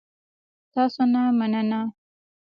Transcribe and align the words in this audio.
تاسو 0.73 1.01
نه 1.13 1.21
مننه 1.39 1.81